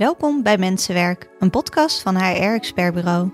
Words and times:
Welkom 0.00 0.42
bij 0.42 0.58
Mensenwerk, 0.58 1.28
een 1.38 1.50
podcast 1.50 2.02
van 2.02 2.16
HR 2.16 2.54
Expert 2.54 2.94
Bureau. 2.94 3.30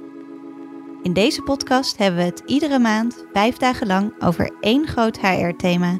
In 1.03 1.13
deze 1.13 1.43
podcast 1.43 1.99
hebben 1.99 2.21
we 2.21 2.27
het 2.27 2.43
iedere 2.47 2.79
maand 2.79 3.25
vijf 3.33 3.57
dagen 3.57 3.87
lang 3.87 4.23
over 4.23 4.51
één 4.61 4.87
groot 4.87 5.19
HR-thema. 5.19 5.97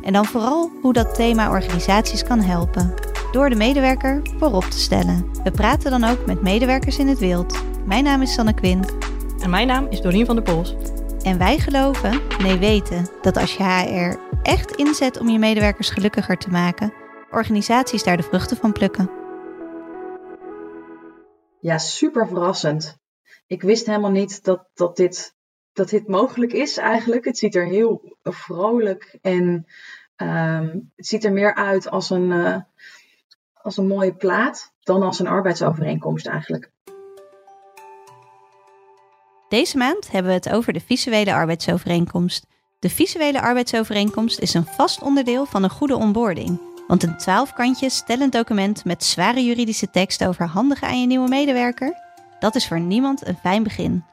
En 0.00 0.12
dan 0.12 0.24
vooral 0.24 0.70
hoe 0.80 0.92
dat 0.92 1.14
thema 1.14 1.50
organisaties 1.50 2.24
kan 2.24 2.40
helpen, 2.40 2.94
door 3.32 3.50
de 3.50 3.56
medewerker 3.56 4.22
voorop 4.38 4.64
te 4.64 4.78
stellen. 4.78 5.30
We 5.44 5.50
praten 5.50 5.90
dan 5.90 6.04
ook 6.04 6.26
met 6.26 6.42
medewerkers 6.42 6.98
in 6.98 7.08
het 7.08 7.18
wild. 7.18 7.62
Mijn 7.86 8.04
naam 8.04 8.22
is 8.22 8.32
Sanne 8.32 8.54
Quint. 8.54 8.96
En 9.42 9.50
mijn 9.50 9.66
naam 9.66 9.86
is 9.90 10.00
Dorien 10.00 10.26
van 10.26 10.34
der 10.34 10.44
Pols. 10.44 10.74
En 11.22 11.38
wij 11.38 11.58
geloven, 11.58 12.20
nee 12.38 12.58
weten, 12.58 13.08
dat 13.20 13.36
als 13.36 13.56
je 13.56 13.62
HR 13.62 14.18
echt 14.42 14.70
inzet 14.76 15.18
om 15.18 15.28
je 15.28 15.38
medewerkers 15.38 15.90
gelukkiger 15.90 16.36
te 16.36 16.50
maken, 16.50 16.92
organisaties 17.30 18.02
daar 18.02 18.16
de 18.16 18.22
vruchten 18.22 18.56
van 18.56 18.72
plukken. 18.72 19.21
Ja, 21.62 21.78
super 21.78 22.28
verrassend. 22.28 22.98
Ik 23.46 23.62
wist 23.62 23.86
helemaal 23.86 24.10
niet 24.10 24.44
dat, 24.44 24.68
dat, 24.74 24.96
dit, 24.96 25.34
dat 25.72 25.88
dit 25.88 26.08
mogelijk 26.08 26.52
is 26.52 26.76
eigenlijk. 26.76 27.24
Het 27.24 27.38
ziet 27.38 27.54
er 27.54 27.66
heel 27.66 28.16
vrolijk 28.22 29.18
en 29.20 29.66
ehm, 30.16 30.78
het 30.96 31.06
ziet 31.06 31.24
er 31.24 31.32
meer 31.32 31.54
uit 31.54 31.90
als 31.90 32.10
een, 32.10 32.32
eh, 32.32 32.56
als 33.52 33.76
een 33.76 33.86
mooie 33.86 34.14
plaat 34.14 34.72
dan 34.80 35.02
als 35.02 35.18
een 35.18 35.26
arbeidsovereenkomst 35.26 36.26
eigenlijk. 36.26 36.70
Deze 39.48 39.76
maand 39.76 40.10
hebben 40.10 40.30
we 40.30 40.36
het 40.38 40.50
over 40.50 40.72
de 40.72 40.80
visuele 40.80 41.34
arbeidsovereenkomst. 41.34 42.46
De 42.78 42.90
visuele 42.90 43.40
arbeidsovereenkomst 43.40 44.38
is 44.38 44.54
een 44.54 44.66
vast 44.66 45.02
onderdeel 45.02 45.46
van 45.46 45.62
een 45.62 45.70
goede 45.70 45.96
onboarding. 45.96 46.71
Want 46.92 47.04
een 47.04 47.16
twaalfkantjes 47.16 47.96
stellend 47.96 48.32
document 48.32 48.84
met 48.84 49.04
zware 49.04 49.44
juridische 49.44 49.90
tekst 49.90 50.24
overhandigen 50.24 50.88
aan 50.88 51.00
je 51.00 51.06
nieuwe 51.06 51.28
medewerker, 51.28 51.94
dat 52.38 52.54
is 52.54 52.68
voor 52.68 52.80
niemand 52.80 53.26
een 53.26 53.36
fijn 53.36 53.62
begin. 53.62 54.04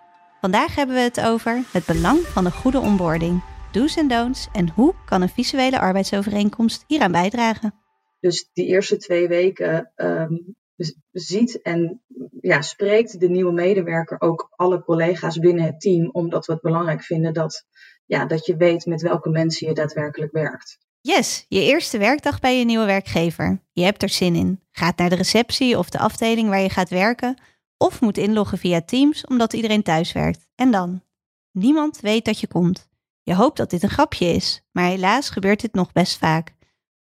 Vandaag 0.42 0.76
hebben 0.76 0.96
we 0.96 1.02
het 1.02 1.22
over 1.22 1.64
het 1.72 1.86
belang 1.86 2.20
van 2.20 2.46
een 2.46 2.52
goede 2.52 2.80
onboarding, 2.80 3.44
do's 3.72 3.98
en 3.98 4.08
don'ts 4.08 4.48
en 4.54 4.70
hoe 4.70 4.94
kan 5.06 5.22
een 5.22 5.30
visuele 5.30 5.80
arbeidsovereenkomst 5.80 6.84
hieraan 6.88 7.12
bijdragen. 7.12 7.74
Dus 8.20 8.50
die 8.54 8.66
eerste 8.66 8.98
twee 8.98 9.28
weken 9.28 9.92
ehm, 9.96 10.34
ziet 11.12 11.62
en 11.62 12.02
ja, 12.42 12.62
spreekt 12.62 13.20
de 13.20 13.30
nieuwe 13.30 13.54
medewerker 13.54 14.22
ook 14.22 14.48
alle 14.56 14.84
collega's 14.84 15.40
binnen 15.40 15.66
het 15.66 15.82
team, 15.82 16.10
omdat 16.12 16.46
we 16.46 16.54
het 16.54 16.62
belangrijk 16.62 17.04
vinden 17.04 17.34
dat, 17.34 17.66
ja, 18.06 18.26
dat 18.26 18.46
je 18.46 18.58
weet 18.58 18.86
met 18.86 19.02
welke 19.02 19.30
mensen 19.30 19.68
je 19.68 19.74
daadwerkelijk 19.74 20.32
werkt. 20.32 20.88
Yes, 21.16 21.46
je 21.48 21.62
eerste 21.62 21.98
werkdag 21.98 22.40
bij 22.40 22.58
je 22.58 22.66
nieuwe 22.66 22.86
werkgever. 22.86 23.62
Je 23.72 23.84
hebt 23.84 24.04
er 24.04 24.10
zin 24.10 24.36
in. 24.36 24.62
Gaat 24.72 24.98
naar 24.98 25.10
de 25.10 25.16
receptie 25.16 25.78
of 25.78 25.90
de 25.90 26.00
afdeling 26.00 26.50
waar 26.50 26.60
je 26.60 26.70
gaat 26.70 26.90
werken, 26.90 27.42
of 27.78 28.02
moet 28.02 28.18
inloggen 28.18 28.58
via 28.58 28.82
Teams 28.82 29.26
omdat 29.26 29.54
iedereen 29.54 29.84
thuis 29.84 30.12
werkt. 30.12 30.48
En 30.56 30.72
dan? 30.72 31.02
Niemand 31.52 32.00
weet 32.00 32.26
dat 32.26 32.40
je 32.40 32.48
komt. 32.48 32.90
Je 33.24 33.36
hoopt 33.36 33.58
dat 33.58 33.70
dit 33.70 33.84
een 33.84 33.90
grapje 33.90 34.26
is, 34.26 34.62
maar 34.72 34.86
helaas 34.86 35.30
gebeurt 35.30 35.62
dit 35.62 35.74
nog 35.74 35.92
best 35.92 36.18
vaak. 36.18 36.54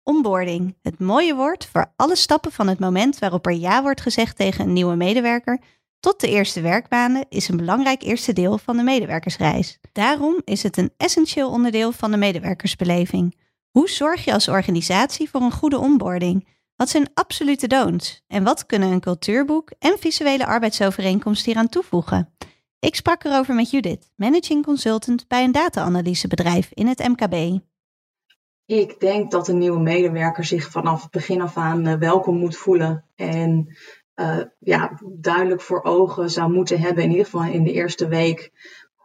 Onboarding, 0.04 0.78
het 0.82 1.00
mooie 1.00 1.36
woord 1.36 1.66
voor 1.66 1.94
alle 1.96 2.16
stappen 2.16 2.52
van 2.52 2.68
het 2.68 2.80
moment 2.80 3.20
waarop 3.20 3.46
er 3.46 3.56
ja 3.56 3.82
wordt 3.82 4.02
gezegd 4.02 4.36
tegen 4.36 4.66
een 4.66 4.74
nieuwe 4.74 4.96
medewerker 4.96 5.60
tot 6.00 6.20
de 6.20 6.30
eerste 6.30 6.62
werkbanen, 6.62 7.26
is 7.30 7.48
een 7.48 7.58
belangrijk 7.58 8.04
eerste 8.04 8.34
deel 8.34 8.58
van 8.58 8.78
de 8.78 8.84
medewerkersreis. 8.84 9.80
Daarom 9.92 10.42
is 10.44 10.64
het 10.64 10.78
een 10.78 10.94
essentieel 10.98 11.50
onderdeel 11.50 11.92
van 11.92 12.12
de 12.12 12.18
medewerkersbeleving. 12.18 13.46
Hoe 13.78 13.90
zorg 13.90 14.26
je 14.26 14.34
als 14.34 14.48
organisatie 14.48 15.30
voor 15.30 15.42
een 15.42 15.52
goede 15.52 15.78
onboarding? 15.78 16.48
Wat 16.76 16.90
zijn 16.90 17.10
absolute 17.14 17.68
don'ts? 17.68 18.24
En 18.28 18.44
wat 18.44 18.66
kunnen 18.66 18.92
een 18.92 19.00
cultuurboek 19.00 19.72
en 19.80 20.00
visuele 20.00 20.46
arbeidsovereenkomst 20.46 21.46
hieraan 21.46 21.70
toevoegen? 21.70 22.34
Ik 22.80 22.96
sprak 22.96 23.24
erover 23.24 23.56
met 23.56 23.70
Judith, 23.70 24.12
managing 24.16 24.66
consultant 24.66 25.28
bij 25.28 25.44
een 25.44 25.52
data-analysebedrijf 25.52 26.70
in 26.74 26.88
het 26.88 27.08
MKB. 27.08 27.60
Ik 28.66 29.00
denk 29.00 29.32
dat 29.32 29.48
een 29.48 29.58
nieuwe 29.58 29.80
medewerker 29.80 30.46
zich 30.46 30.72
vanaf 30.72 31.02
het 31.02 31.12
begin 31.12 31.42
af 31.42 31.58
aan 31.58 31.88
uh, 31.88 31.94
welkom 31.94 32.38
moet 32.38 32.58
voelen. 32.58 33.06
En 33.16 33.78
uh, 34.16 34.42
ja, 34.60 35.00
duidelijk 35.06 35.62
voor 35.62 35.84
ogen 35.84 36.30
zou 36.30 36.52
moeten 36.52 36.80
hebben, 36.80 37.04
in 37.04 37.10
ieder 37.10 37.26
geval 37.26 37.44
in 37.44 37.64
de 37.64 37.72
eerste 37.72 38.08
week, 38.08 38.52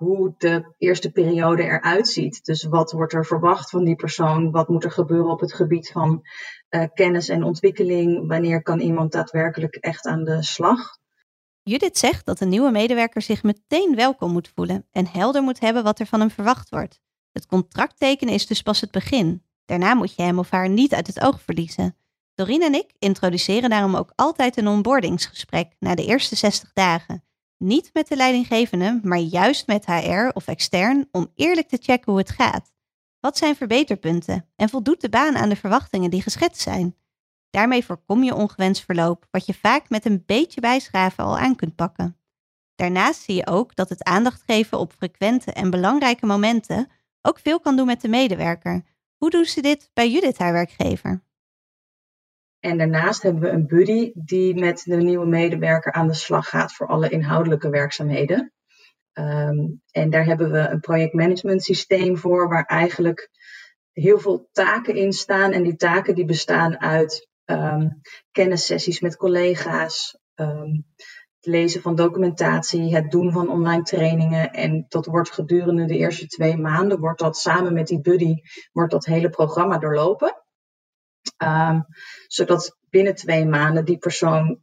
hoe 0.03 0.35
de 0.39 0.75
eerste 0.79 1.11
periode 1.11 1.63
eruit 1.63 2.09
ziet. 2.09 2.45
Dus 2.45 2.65
wat 2.65 2.93
wordt 2.93 3.13
er 3.13 3.27
verwacht 3.27 3.71
van 3.71 3.85
die 3.85 3.95
persoon? 3.95 4.51
Wat 4.51 4.69
moet 4.69 4.85
er 4.85 4.91
gebeuren 4.91 5.31
op 5.31 5.41
het 5.41 5.53
gebied 5.53 5.91
van 5.91 6.23
uh, 6.71 6.85
kennis 6.95 7.29
en 7.29 7.43
ontwikkeling? 7.43 8.29
Wanneer 8.29 8.63
kan 8.63 8.81
iemand 8.81 9.13
daadwerkelijk 9.13 9.75
echt 9.75 10.07
aan 10.07 10.25
de 10.25 10.43
slag? 10.43 10.99
Judith 11.63 11.99
zegt 11.99 12.27
dat 12.27 12.41
een 12.41 12.49
nieuwe 12.49 12.71
medewerker 12.71 13.23
zich 13.23 13.43
meteen 13.43 13.95
welkom 13.95 14.33
moet 14.33 14.53
voelen 14.55 14.87
en 14.91 15.07
helder 15.07 15.43
moet 15.43 15.61
hebben 15.61 15.83
wat 15.83 15.99
er 15.99 16.07
van 16.07 16.21
hem 16.21 16.31
verwacht 16.31 16.69
wordt. 16.69 17.01
Het 17.33 17.47
contract 17.47 17.99
tekenen 17.99 18.35
is 18.35 18.47
dus 18.47 18.63
pas 18.63 18.81
het 18.81 18.91
begin. 18.91 19.43
Daarna 19.65 19.95
moet 19.95 20.15
je 20.15 20.23
hem 20.23 20.39
of 20.39 20.51
haar 20.51 20.69
niet 20.69 20.95
uit 20.95 21.07
het 21.07 21.21
oog 21.21 21.43
verliezen. 21.43 21.97
Doreen 22.35 22.63
en 22.63 22.75
ik 22.75 22.95
introduceren 22.99 23.71
daarom 23.71 23.97
ook 23.97 24.13
altijd 24.15 24.57
een 24.57 24.69
onboardingsgesprek 24.69 25.73
na 25.79 25.95
de 25.95 26.05
eerste 26.05 26.37
60 26.37 26.73
dagen. 26.73 27.25
Niet 27.63 27.91
met 27.93 28.09
de 28.09 28.17
leidinggevende, 28.17 29.01
maar 29.03 29.19
juist 29.19 29.67
met 29.67 29.87
HR 29.87 30.31
of 30.33 30.47
extern 30.47 31.09
om 31.11 31.33
eerlijk 31.35 31.69
te 31.69 31.79
checken 31.81 32.13
hoe 32.13 32.21
het 32.21 32.31
gaat. 32.31 32.73
Wat 33.21 33.39
zijn 33.39 33.57
verbeterpunten 33.57 34.49
en 34.57 34.69
voldoet 34.69 35.01
de 35.01 35.09
baan 35.09 35.37
aan 35.37 35.49
de 35.49 35.57
verwachtingen 35.57 36.11
die 36.11 36.23
geschetst 36.23 36.63
zijn? 36.63 36.97
Daarmee 37.51 37.85
voorkom 37.85 38.23
je 38.23 38.35
ongewenst 38.35 38.85
verloop, 38.85 39.27
wat 39.31 39.47
je 39.47 39.55
vaak 39.55 39.89
met 39.89 40.05
een 40.05 40.23
beetje 40.27 40.61
bijschraven 40.61 41.25
al 41.25 41.39
aan 41.39 41.57
kunt 41.57 41.75
pakken. 41.75 42.19
Daarnaast 42.75 43.23
zie 43.23 43.35
je 43.35 43.47
ook 43.47 43.75
dat 43.75 43.89
het 43.89 44.05
aandacht 44.05 44.43
geven 44.47 44.79
op 44.79 44.93
frequente 44.93 45.53
en 45.53 45.71
belangrijke 45.71 46.27
momenten 46.27 46.89
ook 47.23 47.39
veel 47.39 47.61
kan 47.61 47.77
doen 47.77 47.87
met 47.87 48.01
de 48.01 48.09
medewerker. 48.09 48.85
Hoe 49.17 49.31
doen 49.31 49.45
ze 49.45 49.61
dit 49.61 49.91
bij 49.93 50.11
Judith, 50.11 50.39
haar 50.39 50.53
werkgever? 50.53 51.23
En 52.63 52.79
daarnaast 52.79 53.23
hebben 53.23 53.43
we 53.43 53.49
een 53.49 53.67
buddy 53.67 54.13
die 54.15 54.55
met 54.55 54.83
de 54.85 54.97
nieuwe 54.97 55.27
medewerker 55.27 55.93
aan 55.93 56.07
de 56.07 56.15
slag 56.15 56.49
gaat 56.49 56.73
voor 56.73 56.87
alle 56.87 57.09
inhoudelijke 57.09 57.71
werkzaamheden. 57.71 58.53
Um, 59.13 59.83
en 59.91 60.11
daar 60.11 60.25
hebben 60.25 60.51
we 60.51 60.59
een 60.59 60.81
projectmanagement 60.81 61.63
systeem 61.63 62.17
voor, 62.17 62.49
waar 62.49 62.65
eigenlijk 62.65 63.31
heel 63.93 64.19
veel 64.19 64.49
taken 64.53 64.97
in 64.97 65.13
staan. 65.13 65.53
En 65.53 65.63
die 65.63 65.77
taken 65.77 66.15
die 66.15 66.25
bestaan 66.25 66.81
uit 66.81 67.29
um, 67.45 68.01
kennissessies 68.31 69.01
met 69.01 69.17
collega's, 69.17 70.19
um, 70.35 70.87
het 71.37 71.47
lezen 71.47 71.83
van 71.83 71.95
documentatie, 71.95 72.95
het 72.95 73.11
doen 73.11 73.33
van 73.33 73.51
online 73.51 73.83
trainingen. 73.83 74.53
En 74.53 74.85
dat 74.89 75.07
wordt 75.07 75.31
gedurende 75.31 75.85
de 75.85 75.97
eerste 75.97 76.27
twee 76.27 76.57
maanden, 76.57 77.01
wordt 77.01 77.21
dat 77.21 77.37
samen 77.37 77.73
met 77.73 77.87
die 77.87 78.01
buddy, 78.01 78.35
wordt 78.73 78.93
dat 78.93 79.05
hele 79.05 79.31
programma 79.31 79.79
doorlopen. 79.79 80.42
Um, 81.43 81.85
zodat 82.27 82.77
binnen 82.91 83.15
twee 83.15 83.47
maanden 83.47 83.85
die 83.85 83.99
persoon 83.99 84.63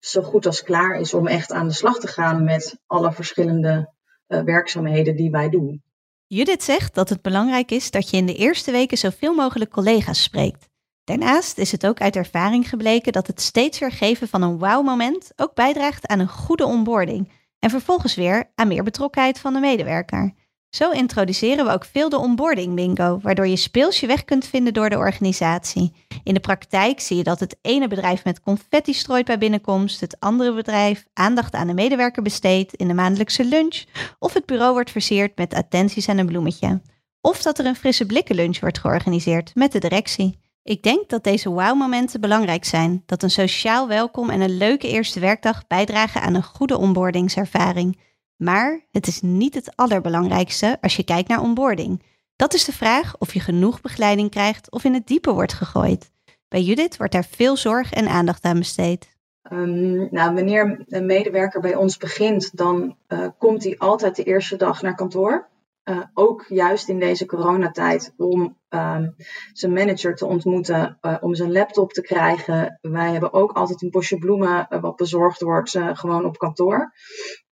zo 0.00 0.22
goed 0.22 0.46
als 0.46 0.62
klaar 0.62 1.00
is 1.00 1.14
om 1.14 1.26
echt 1.26 1.52
aan 1.52 1.68
de 1.68 1.74
slag 1.74 1.98
te 1.98 2.06
gaan 2.06 2.44
met 2.44 2.78
alle 2.86 3.12
verschillende 3.12 3.92
uh, 4.28 4.42
werkzaamheden 4.42 5.16
die 5.16 5.30
wij 5.30 5.48
doen. 5.48 5.82
Judith 6.26 6.62
zegt 6.62 6.94
dat 6.94 7.08
het 7.08 7.22
belangrijk 7.22 7.70
is 7.70 7.90
dat 7.90 8.10
je 8.10 8.16
in 8.16 8.26
de 8.26 8.34
eerste 8.34 8.70
weken 8.70 8.98
zoveel 8.98 9.34
mogelijk 9.34 9.70
collega's 9.70 10.22
spreekt. 10.22 10.68
Daarnaast 11.04 11.58
is 11.58 11.72
het 11.72 11.86
ook 11.86 12.00
uit 12.00 12.16
ervaring 12.16 12.68
gebleken 12.68 13.12
dat 13.12 13.26
het 13.26 13.40
steeds 13.40 13.78
weer 13.78 13.92
geven 13.92 14.28
van 14.28 14.42
een 14.42 14.58
wow-moment 14.58 15.32
ook 15.36 15.54
bijdraagt 15.54 16.06
aan 16.06 16.18
een 16.18 16.28
goede 16.28 16.64
onboarding 16.64 17.32
en 17.58 17.70
vervolgens 17.70 18.14
weer 18.14 18.52
aan 18.54 18.68
meer 18.68 18.82
betrokkenheid 18.82 19.38
van 19.38 19.52
de 19.52 19.60
medewerker. 19.60 20.34
Zo 20.70 20.90
introduceren 20.90 21.64
we 21.64 21.72
ook 21.72 21.84
veel 21.84 22.08
de 22.08 22.18
onboarding 22.18 22.74
bingo, 22.74 23.18
waardoor 23.22 23.46
je 23.46 23.56
speels 23.56 24.00
je 24.00 24.06
weg 24.06 24.24
kunt 24.24 24.46
vinden 24.46 24.74
door 24.74 24.90
de 24.90 24.96
organisatie. 24.96 25.92
In 26.24 26.34
de 26.34 26.40
praktijk 26.40 27.00
zie 27.00 27.16
je 27.16 27.22
dat 27.22 27.40
het 27.40 27.56
ene 27.62 27.88
bedrijf 27.88 28.24
met 28.24 28.40
confetti 28.40 28.92
strooit 28.92 29.26
bij 29.26 29.38
binnenkomst, 29.38 30.00
het 30.00 30.16
andere 30.20 30.54
bedrijf 30.54 31.04
aandacht 31.12 31.54
aan 31.54 31.66
de 31.66 31.74
medewerker 31.74 32.22
besteedt 32.22 32.74
in 32.74 32.88
de 32.88 32.94
maandelijkse 32.94 33.44
lunch, 33.44 33.84
of 34.18 34.34
het 34.34 34.46
bureau 34.46 34.72
wordt 34.72 34.90
versierd 34.90 35.36
met 35.36 35.54
attenties 35.54 36.06
en 36.06 36.18
een 36.18 36.26
bloemetje. 36.26 36.80
Of 37.20 37.42
dat 37.42 37.58
er 37.58 37.66
een 37.66 37.76
frisse 37.76 38.06
blikkenlunch 38.06 38.60
wordt 38.60 38.78
georganiseerd 38.78 39.54
met 39.54 39.72
de 39.72 39.78
directie. 39.78 40.38
Ik 40.62 40.82
denk 40.82 41.08
dat 41.08 41.24
deze 41.24 41.50
wow-momenten 41.50 42.20
belangrijk 42.20 42.64
zijn, 42.64 43.02
dat 43.06 43.22
een 43.22 43.30
sociaal 43.30 43.88
welkom 43.88 44.30
en 44.30 44.40
een 44.40 44.56
leuke 44.56 44.88
eerste 44.88 45.20
werkdag 45.20 45.66
bijdragen 45.66 46.20
aan 46.20 46.34
een 46.34 46.42
goede 46.42 46.78
onboardingservaring. 46.78 47.98
Maar 48.38 48.86
het 48.90 49.06
is 49.06 49.20
niet 49.20 49.54
het 49.54 49.76
allerbelangrijkste 49.76 50.78
als 50.80 50.96
je 50.96 51.04
kijkt 51.04 51.28
naar 51.28 51.40
onboarding. 51.40 52.02
Dat 52.36 52.54
is 52.54 52.64
de 52.64 52.72
vraag 52.72 53.18
of 53.18 53.34
je 53.34 53.40
genoeg 53.40 53.80
begeleiding 53.80 54.30
krijgt 54.30 54.70
of 54.70 54.84
in 54.84 54.94
het 54.94 55.06
diepe 55.06 55.32
wordt 55.32 55.52
gegooid. 55.52 56.10
Bij 56.48 56.62
Judith 56.62 56.96
wordt 56.96 57.12
daar 57.12 57.24
veel 57.24 57.56
zorg 57.56 57.92
en 57.92 58.08
aandacht 58.08 58.44
aan 58.44 58.58
besteed. 58.58 59.16
Um, 59.52 60.08
nou, 60.10 60.34
wanneer 60.34 60.84
een 60.86 61.06
medewerker 61.06 61.60
bij 61.60 61.74
ons 61.74 61.96
begint, 61.96 62.56
dan 62.56 62.96
uh, 63.08 63.26
komt 63.38 63.64
hij 63.64 63.78
altijd 63.78 64.16
de 64.16 64.22
eerste 64.22 64.56
dag 64.56 64.82
naar 64.82 64.94
kantoor. 64.94 65.48
uh, 65.88 66.02
ook 66.14 66.44
juist 66.48 66.88
in 66.88 66.98
deze 66.98 67.26
coronatijd 67.26 68.14
om 68.16 68.56
um, 68.68 69.14
zijn 69.52 69.72
manager 69.72 70.14
te 70.14 70.26
ontmoeten, 70.26 70.98
uh, 71.00 71.16
om 71.20 71.34
zijn 71.34 71.52
laptop 71.52 71.92
te 71.92 72.02
krijgen. 72.02 72.78
Wij 72.80 73.12
hebben 73.12 73.32
ook 73.32 73.52
altijd 73.52 73.82
een 73.82 73.90
bosje 73.90 74.18
bloemen 74.18 74.66
wat 74.80 74.96
bezorgd 74.96 75.40
wordt, 75.40 75.78
gewoon 75.92 76.24
op 76.24 76.38
kantoor. 76.38 76.92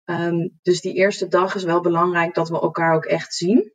Um, 0.05 0.59
dus 0.63 0.81
die 0.81 0.95
eerste 0.95 1.29
dag 1.29 1.55
is 1.55 1.65
wel 1.65 1.81
belangrijk 1.81 2.35
dat 2.35 2.49
we 2.49 2.61
elkaar 2.61 2.95
ook 2.95 3.05
echt 3.05 3.35
zien. 3.35 3.73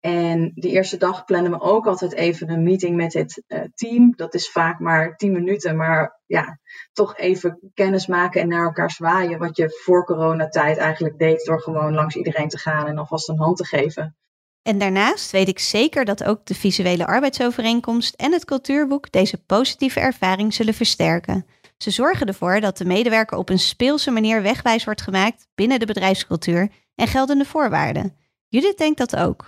En 0.00 0.52
die 0.54 0.70
eerste 0.70 0.96
dag 0.96 1.24
plannen 1.24 1.50
we 1.50 1.60
ook 1.60 1.86
altijd 1.86 2.12
even 2.12 2.50
een 2.50 2.62
meeting 2.62 2.96
met 2.96 3.12
het 3.12 3.42
uh, 3.48 3.60
team. 3.74 4.12
Dat 4.16 4.34
is 4.34 4.50
vaak 4.50 4.78
maar 4.78 5.16
10 5.16 5.32
minuten, 5.32 5.76
maar 5.76 6.20
ja, 6.26 6.58
toch 6.92 7.16
even 7.16 7.70
kennis 7.74 8.06
maken 8.06 8.40
en 8.40 8.48
naar 8.48 8.64
elkaar 8.64 8.90
zwaaien. 8.90 9.38
Wat 9.38 9.56
je 9.56 9.80
voor 9.84 10.04
coronatijd 10.04 10.76
eigenlijk 10.76 11.18
deed 11.18 11.44
door 11.44 11.60
gewoon 11.60 11.94
langs 11.94 12.16
iedereen 12.16 12.48
te 12.48 12.58
gaan 12.58 12.86
en 12.86 12.98
alvast 12.98 13.28
een 13.28 13.38
hand 13.38 13.56
te 13.56 13.64
geven. 13.64 14.16
En 14.62 14.78
daarnaast 14.78 15.30
weet 15.30 15.48
ik 15.48 15.58
zeker 15.58 16.04
dat 16.04 16.24
ook 16.24 16.46
de 16.46 16.54
visuele 16.54 17.06
arbeidsovereenkomst 17.06 18.14
en 18.14 18.32
het 18.32 18.44
cultuurboek 18.44 19.12
deze 19.12 19.38
positieve 19.38 20.00
ervaring 20.00 20.54
zullen 20.54 20.74
versterken. 20.74 21.46
Ze 21.82 21.90
zorgen 21.90 22.26
ervoor 22.26 22.60
dat 22.60 22.76
de 22.76 22.84
medewerker 22.84 23.38
op 23.38 23.48
een 23.48 23.58
speelse 23.58 24.10
manier 24.10 24.42
wegwijs 24.42 24.84
wordt 24.84 25.00
gemaakt 25.00 25.48
binnen 25.54 25.78
de 25.78 25.86
bedrijfscultuur 25.86 26.70
en 26.94 27.06
geldende 27.06 27.44
voorwaarden. 27.44 28.16
Judith 28.48 28.78
denkt 28.78 28.98
dat 28.98 29.16
ook. 29.16 29.46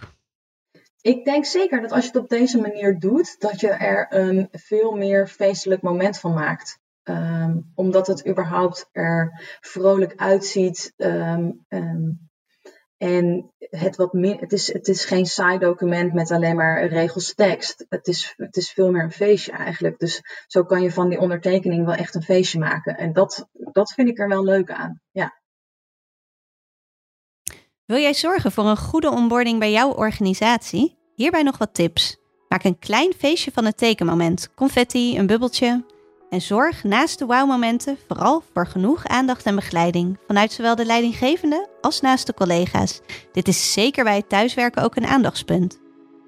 Ik 1.00 1.25
denk 1.25 1.44
zeker 1.44 1.81
dat 1.81 1.93
als 1.93 2.05
je 2.05 2.11
het 2.12 2.23
op 2.23 2.29
deze 2.29 2.61
manier 2.61 2.99
doet, 2.99 3.40
dat 3.40 3.61
je 3.61 3.69
er 3.69 4.06
een 4.11 4.49
veel 4.52 4.93
meer 4.93 5.29
feestelijk 5.29 5.82
moment 5.82 6.19
van 6.19 6.34
maakt. 6.34 6.79
Um, 7.05 7.73
omdat 7.75 8.06
het 8.06 8.29
überhaupt 8.29 8.88
er 8.93 9.40
vrolijk 9.61 10.12
uitziet. 10.17 10.93
Um, 10.96 11.64
um, 11.69 12.31
en 13.02 13.52
het, 13.58 13.96
wat 13.96 14.12
meer, 14.12 14.40
het, 14.40 14.52
is, 14.52 14.72
het 14.72 14.88
is 14.88 15.04
geen 15.04 15.26
saai 15.26 15.58
document 15.58 16.12
met 16.12 16.31
alleen 16.31 16.56
maar 16.56 16.87
regels 16.87 17.34
tekst. 17.34 17.84
Het 17.88 18.06
is, 18.06 18.34
het 18.37 18.56
is 18.56 18.70
veel 18.70 18.90
meer 18.90 19.02
een 19.02 19.12
feestje 19.12 19.52
eigenlijk. 19.52 19.99
Dus 19.99 20.20
zo 20.46 20.64
kan 20.64 20.82
je 20.82 20.93
van 20.93 21.08
die 21.08 21.19
ondertekening 21.19 21.84
wel 21.84 21.94
echt 21.94 22.14
een 22.14 22.22
feestje 22.22 22.58
maken. 22.58 22.96
En 22.96 23.12
dat, 23.12 23.49
dat 23.52 23.93
vind 23.93 24.08
ik 24.08 24.19
er 24.19 24.28
wel 24.28 24.44
leuk 24.44 24.70
aan. 24.70 25.00
Ja. 25.10 25.40
Wil 27.84 27.99
jij 27.99 28.14
zorgen 28.14 28.52
voor 28.52 28.64
een 28.66 28.76
goede 28.76 29.10
onboarding 29.10 29.58
bij 29.58 29.72
jouw 29.72 29.93
organisatie? 29.93 30.99
Hierbij 31.14 31.43
nog 31.43 31.58
wat 31.58 31.75
tips. 31.75 32.16
Maak 32.49 32.64
een 32.64 32.78
klein 32.78 33.12
feestje 33.12 33.52
van 33.52 33.64
het 33.64 33.76
tekenmoment. 33.76 34.54
Confetti, 34.54 35.19
een 35.19 35.26
bubbeltje. 35.26 35.91
En 36.32 36.40
zorg 36.40 36.84
naast 36.84 37.19
de 37.19 37.26
wow-momenten 37.26 37.99
vooral 38.06 38.43
voor 38.52 38.67
genoeg 38.67 39.06
aandacht 39.06 39.44
en 39.44 39.55
begeleiding 39.55 40.19
vanuit 40.26 40.52
zowel 40.52 40.75
de 40.75 40.84
leidinggevende 40.84 41.69
als 41.81 42.00
naast 42.00 42.26
de 42.26 42.34
collega's. 42.34 43.00
Dit 43.32 43.49
is 43.49 43.73
zeker 43.73 44.05
bij 44.05 44.17
het 44.17 44.29
thuiswerken 44.29 44.82
ook 44.82 44.96
een 44.96 45.06
aandachtspunt. 45.06 45.81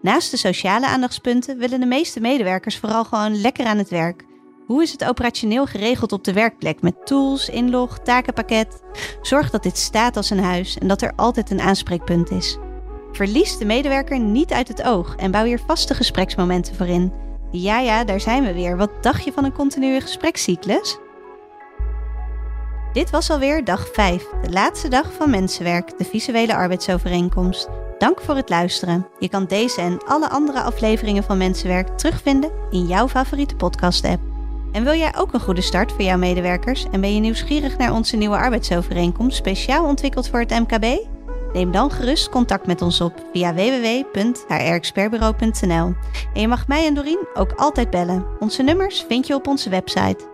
Naast 0.03 0.31
de 0.31 0.37
sociale 0.37 0.87
aandachtspunten 0.87 1.59
willen 1.59 1.81
de 1.81 1.87
meeste 1.87 2.21
medewerkers 2.21 2.79
vooral 2.79 3.05
gewoon 3.05 3.41
lekker 3.41 3.67
aan 3.67 3.79
het 3.79 3.89
werk. 3.89 4.25
Hoe 4.67 4.83
is 4.83 4.93
het 4.93 5.05
operationeel 5.05 5.67
geregeld 5.67 6.13
op 6.13 6.25
de 6.25 6.33
werkplek 6.33 6.83
met 6.83 7.07
tools, 7.07 7.49
inlog, 7.49 7.99
takenpakket? 7.99 8.83
Zorg 9.23 9.51
dat 9.51 9.63
dit 9.63 9.79
staat 9.79 10.17
als 10.17 10.31
een 10.31 10.45
huis 10.45 10.79
en 10.79 10.89
dat 10.89 11.03
er 11.03 11.13
altijd 11.17 11.51
een 11.51 11.61
aanspreekpunt 11.61 12.31
is. 12.31 12.59
Verlies 13.13 13.59
de 13.59 13.65
medewerker 13.65 14.19
niet 14.19 14.53
uit 14.53 14.69
het 14.69 14.83
oog 14.83 15.17
en 15.17 15.31
bouw 15.31 15.45
hier 15.45 15.61
vaste 15.67 15.95
gespreksmomenten 15.95 16.75
voor 16.75 16.89
in. 16.89 17.24
Ja, 17.57 17.79
ja, 17.79 18.05
daar 18.05 18.21
zijn 18.21 18.45
we 18.45 18.53
weer. 18.53 18.77
Wat 18.77 18.91
dacht 19.01 19.25
je 19.25 19.33
van 19.33 19.45
een 19.45 19.53
continue 19.53 20.01
gesprekscyclus? 20.01 20.99
Dit 22.93 23.11
was 23.11 23.31
alweer 23.31 23.65
dag 23.65 23.89
5, 23.93 24.27
de 24.43 24.51
laatste 24.51 24.89
dag 24.89 25.13
van 25.13 25.31
Mensenwerk, 25.31 25.99
de 25.99 26.05
visuele 26.05 26.55
arbeidsovereenkomst. 26.55 27.69
Dank 27.99 28.21
voor 28.21 28.37
het 28.37 28.49
luisteren. 28.49 29.07
Je 29.19 29.29
kan 29.29 29.45
deze 29.45 29.81
en 29.81 30.05
alle 30.07 30.29
andere 30.29 30.61
afleveringen 30.61 31.25
van 31.25 31.39
Mensenwerk 31.39 31.99
terugvinden 31.99 32.51
in 32.71 32.87
jouw 32.87 33.09
favoriete 33.09 33.57
podcast-app. 33.57 34.23
En 34.73 34.85
wil 34.85 34.95
jij 34.95 35.17
ook 35.17 35.33
een 35.33 35.41
goede 35.41 35.63
start 35.63 35.93
voor 35.93 36.03
jouw 36.03 36.19
medewerkers 36.19 36.87
en 36.91 37.01
ben 37.01 37.15
je 37.15 37.21
nieuwsgierig 37.21 37.77
naar 37.77 37.93
onze 37.93 38.17
nieuwe 38.17 38.37
arbeidsovereenkomst 38.37 39.37
speciaal 39.37 39.85
ontwikkeld 39.85 40.29
voor 40.29 40.41
het 40.41 40.51
MKB? 40.51 41.14
Neem 41.55 41.73
dan 41.73 41.91
gerust 41.91 42.29
contact 42.29 42.67
met 42.67 42.83
ons 42.83 43.01
op 43.01 43.25
via 43.33 43.55
www.hrexpertbureau.nl. 43.55 45.95
En 46.35 46.41
je 46.41 46.49
mag 46.49 46.69
mij 46.69 46.87
en 46.87 46.95
Dorien 46.95 47.27
ook 47.35 47.53
altijd 47.53 47.91
bellen. 47.91 48.27
Onze 48.39 48.63
nummers 48.63 49.05
vind 49.09 49.27
je 49.27 49.35
op 49.35 49.47
onze 49.47 49.71
website. 49.71 50.34